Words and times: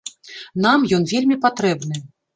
Нам 0.65 0.87
ён 0.97 1.05
вельмі 1.13 1.37
патрэбны. 1.47 2.03